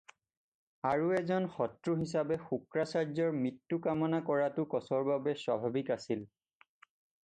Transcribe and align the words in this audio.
আৰু 0.91 1.11
এজন 1.17 1.45
শত্ৰু 1.57 1.93
হিচাবে 1.99 2.37
শুক্ৰাচাৰ্য্যৰ 2.47 3.37
মৃত্যু 3.43 3.81
কামনা 3.87 4.25
কৰাটো 4.33 4.69
কচৰ 4.75 5.09
বাবে 5.15 5.41
স্বাভাৱিক 5.47 5.97
আছিল। 6.01 6.31